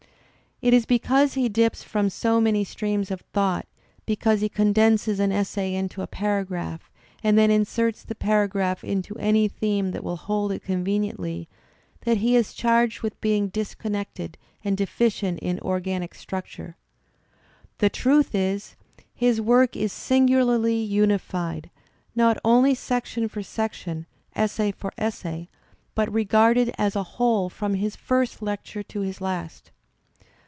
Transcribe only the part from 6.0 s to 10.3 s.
a paragraph and then inserts the paragraph into any theme that will